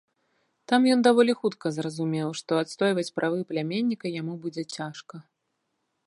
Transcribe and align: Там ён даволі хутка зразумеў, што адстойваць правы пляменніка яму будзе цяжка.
Там 0.71 0.81
ён 0.93 0.99
даволі 1.07 1.33
хутка 1.41 1.71
зразумеў, 1.73 2.29
што 2.39 2.51
адстойваць 2.63 3.13
правы 3.17 3.39
пляменніка 3.51 4.05
яму 4.21 4.33
будзе 4.47 4.63
цяжка. 4.79 5.15